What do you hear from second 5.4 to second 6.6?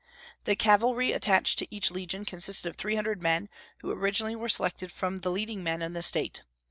men in the State.